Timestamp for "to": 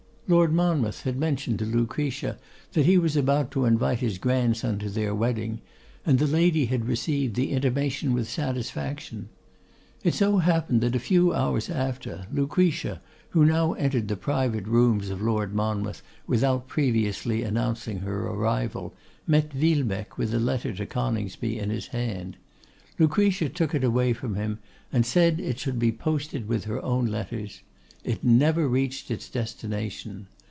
1.59-1.65, 3.51-3.65, 4.79-4.89, 20.75-20.85